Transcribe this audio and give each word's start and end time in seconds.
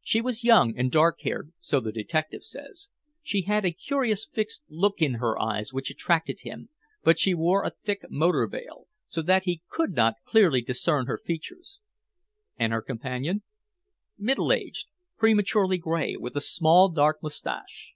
"She 0.00 0.22
was 0.22 0.42
young 0.42 0.72
and 0.78 0.90
dark 0.90 1.20
haired, 1.20 1.52
so 1.60 1.80
the 1.80 1.92
detective 1.92 2.42
says. 2.42 2.88
She 3.22 3.42
had 3.42 3.66
a 3.66 3.72
curious 3.72 4.24
fixed 4.24 4.62
look 4.70 5.02
in 5.02 5.16
her 5.16 5.38
eyes 5.38 5.70
which 5.70 5.90
attracted 5.90 6.40
him, 6.40 6.70
but 7.04 7.18
she 7.18 7.34
wore 7.34 7.62
a 7.62 7.72
thick 7.82 8.00
motor 8.08 8.46
veil, 8.46 8.86
so 9.06 9.20
that 9.20 9.44
he 9.44 9.60
could 9.68 9.92
not 9.92 10.14
clearly 10.24 10.62
discern 10.62 11.04
her 11.08 11.20
features." 11.22 11.78
"And 12.56 12.72
her 12.72 12.80
companion?" 12.80 13.42
"Middle 14.16 14.50
aged, 14.50 14.88
prematurely 15.18 15.76
gray, 15.76 16.16
with 16.16 16.36
a 16.36 16.40
small 16.40 16.88
dark 16.88 17.22
mustache." 17.22 17.92